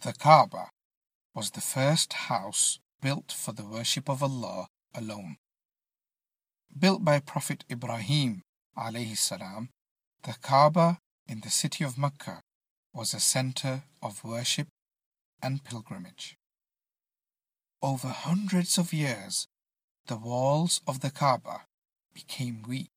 [0.00, 0.70] The Kaaba
[1.34, 5.38] was the first house built for the worship of Allah alone.
[6.78, 8.42] Built by Prophet Ibrahim
[8.76, 9.68] alayhi
[10.22, 12.42] the Kaaba in the city of Mecca
[12.94, 14.68] was a center of worship
[15.42, 16.36] and pilgrimage.
[17.82, 19.48] Over hundreds of years,
[20.06, 21.64] the walls of the Kaaba
[22.14, 22.92] became weak.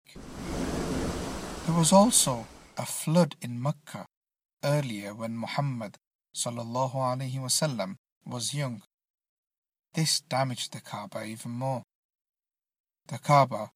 [1.66, 2.46] There was also
[2.78, 4.06] a flood in Mecca
[4.64, 5.98] earlier when Muhammad
[6.36, 8.84] sallallahu alaihi wasallam was young.
[9.94, 11.84] This damaged the Kaaba even more.
[13.08, 13.72] The Kaaba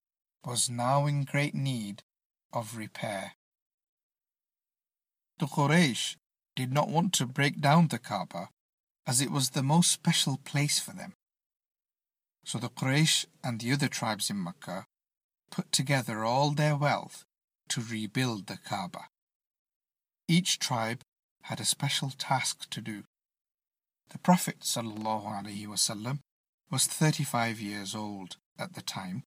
[0.46, 2.04] was now in great need
[2.54, 3.34] of repair.
[5.40, 6.16] The Quraysh
[6.56, 8.50] did not want to break down the Kaaba
[9.06, 11.14] as it was the most special place for them.
[12.46, 14.86] So the Quraysh and the other tribes in Mecca
[15.52, 17.26] put together all their wealth
[17.70, 19.10] to rebuild the Kaaba.
[20.28, 21.02] Each tribe
[21.46, 23.04] had a special task to do.
[24.10, 26.20] The Prophet ﷺ
[26.72, 29.24] was 35 years old at the time.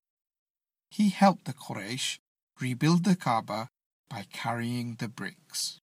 [0.91, 2.19] He helped the Quraysh
[2.61, 3.69] rebuild the Kaaba
[4.11, 5.79] by carrying the bricks.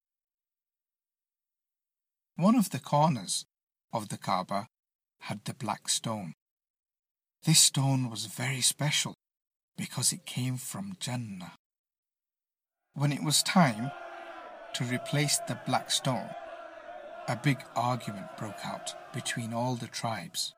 [2.36, 3.46] One of the corners
[3.94, 4.68] of the Kaaba
[5.22, 6.34] had the black stone.
[7.46, 9.14] This stone was very special
[9.78, 11.54] because it came from Jannah.
[12.94, 13.92] When it was time
[14.76, 16.30] to replace the black stone,
[17.30, 20.54] a big argument broke out between all the tribes.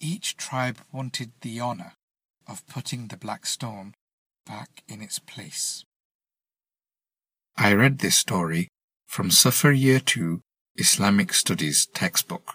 [0.00, 1.92] Each tribe wanted the honor
[2.48, 3.94] of putting the black stone
[4.46, 5.84] back in its place.
[7.56, 8.68] I read this story
[9.06, 10.40] from Safar Year 2
[10.76, 12.54] Islamic Studies textbook.